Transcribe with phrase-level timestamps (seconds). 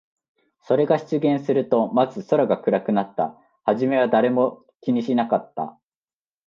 [0.63, 3.37] それが出現すると、まず空が暗くなった。
[3.63, 5.77] はじめは誰も気にしなかった。